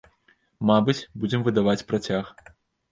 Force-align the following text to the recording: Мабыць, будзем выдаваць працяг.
Мабыць, 0.71 0.97
будзем 1.21 1.47
выдаваць 1.51 1.81
працяг. 1.93 2.37